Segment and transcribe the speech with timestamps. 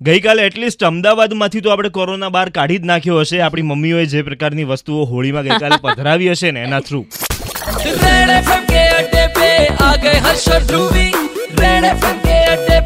[0.00, 4.64] ગઈકાલે એટલીસ્ટ અમદાવાદમાંથી તો આપણે કોરોના બહાર કાઢી જ નાખ્યો હશે આપણી મમ્મીઓએ જે પ્રકારની
[4.66, 7.00] વસ્તુઓ હોળીમાં ગઈકાલે પધરાવી હશે ને એના થ્રુ
[7.98, 9.50] रेड एफएम के अड्डे पे
[9.82, 11.06] आ गए हर्ष और ध्रुवी
[11.58, 12.78] रेड एफएम के अड्डे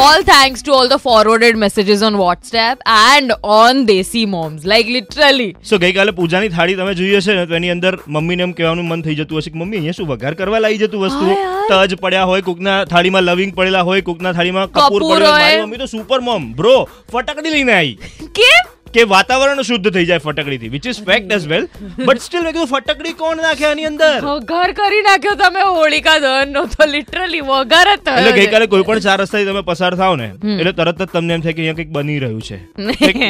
[0.00, 4.62] All thanks to all the forwarded messages on WhatsApp and on Desi Moms.
[4.72, 5.48] Like literally.
[5.70, 9.02] So ગઈકાલે પૂજાની થાળી તમે જોઈ હશે ને તો એની અંદર મમ્મીને એમ કહેવાનું મન
[9.08, 11.36] થઈ જતું હશે કે મમ્મી અહીંયા શું વઘાર કરવા લાવી જતું વસ્તુ?
[11.70, 15.62] તજ પડ્યા હોય કોકના થાળીમાં લવિંગ પડેલા હોય કોકના થાળીમાં કપૂર પડ્યો હોય.
[15.66, 16.76] મમ્મી તો સુપર મોમ બ્રો
[17.14, 17.96] ફટાકડી લઈને આવી
[18.40, 18.64] કેમ?
[18.94, 21.66] કે વાતાવરણ શુદ્ધ થઈ જાય ફટકડીથી which is fact as well
[22.00, 24.14] but still મેં કીધું ફટકડી કોણ નાખે આની અંદર?
[24.50, 29.04] ઘર કરી નાખ્યો તમે હોળિકા દહન નો તો લિટરલી વગર જ એટલે ગઈકાલે કોઈ પણ
[29.06, 31.92] ચાર રસ્તાથી તમે પસાર થાવ ને એટલે તરત જ તમને એમ થાય કે અહીંયા કંઈક
[31.92, 32.58] બની રહ્યું છે.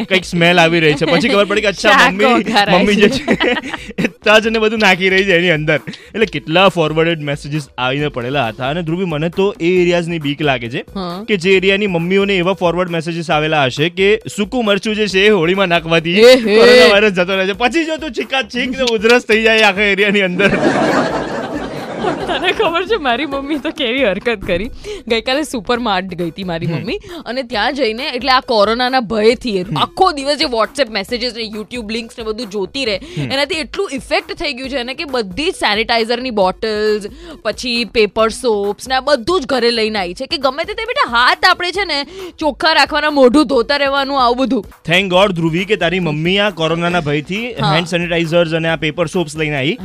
[0.06, 1.06] કંઈક- સ્મેલ આવી રહી છે.
[1.06, 2.32] પછી ખબર પડી કે અચ્છા મમ્મી
[2.72, 5.78] મમ્મી જે છે તજ ને બધું નાખી રહી છે એની અંદર.
[6.06, 8.68] એટલે કેટલા ફોરવર્ડેડ મેસેજીસ આવીને પડેલા હતા.
[8.68, 10.84] અને ધ્રુવી મને તો એ એરિયાઝની બીક લાગે છે
[11.28, 15.30] કે જે એરિયાની મમ્મીઓને એવા ફોરવર્ડ મેસેજીસ આવેલા હશે કે સૂકું મરચું જે છે એ
[15.50, 17.56] હોળીમાં નાખવાથી કોરોના વાયરસ જતો રહે છે.
[17.62, 20.50] પછી જો તું છીકા છીક ઉધરસ થઈ જાય આખા એરિયાની અંદર.
[22.30, 24.68] તને ખબર છે મારી મમ્મી તો કેવી હરકત કરી.
[25.12, 26.98] ગઈકાલે સુપરમાર્ટ ગઈ હતી મારી મમ્મી
[27.32, 32.20] અને ત્યાં જઈને એટલે આ કોરોનાના ભયથી આખો દિવસ જે વોટ્સએપ મેસેજીસ ને યુટ્યુબ લિંક્સ
[32.20, 36.34] ને બધું જોતી રહે એનાથી એટલું ઇફેક્ટ થઈ ગયું છે ને કે બધી જ સેનિટાઈઝરની
[36.40, 37.08] બોટલ્સ
[37.46, 41.08] પછી પેપર સોપ્સ ને આ બધું જ ઘરે લઈને આવી છે કે ગમે તે બેટા
[41.16, 41.98] હાથ આપણે છે ને
[42.44, 44.64] ચોખ્ખા રાખવાના મોઢું ધોતા રહેવાનું આવું બધું.
[44.90, 47.42] થેન્ક ગોડ ધ્રુવી કે તારી મમ્મી આ કોરોનાના ભયથી.
[47.74, 49.76] હેન્ડ સેનિટાઈઝર્સ અને આ પેપર સોપ્સ લઈને આવી.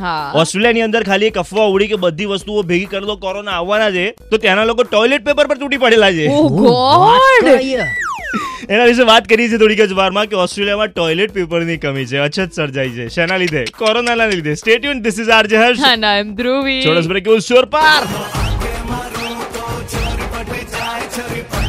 [0.42, 4.06] ઓસ્ટ્રેલિયાની અંદર ખાલી એક અફવા ઉડી કે બધી વસ્તુઓ ભેગી કરી દો કોરોના આવવાના છે
[4.30, 6.26] તો ત્યાંના લોકો ટોયલેટ પેપર પર તૂટી પડેલા છે.
[6.32, 6.84] Oh
[8.70, 12.56] એના વિશે વાત કરી છે થોડીક જ વારમાં કે ઓસ્ટ્રેલિયામાં ટોયલેટ પેપરની કમી છે અછત
[12.56, 13.04] સર્જાઈ છે.
[13.16, 13.62] શેના લીધે?
[13.78, 14.54] કોરોનાના લીધે.
[14.62, 16.80] Stay tune this is RJ Harsh I am Dhruvi.
[16.86, 18.02] છોડસ break ઉસ શોર પાર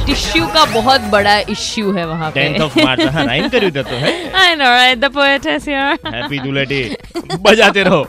[0.08, 2.44] टिश्यू का बहुत बड़ा इश्यू है वहाँ पे.
[2.44, 6.14] टेंथ ऑफ मार्च हाँ राइम करी देते हैं। I know right the poet is here
[6.14, 6.82] happy Dhuleti
[7.46, 8.00] बजाते रहो।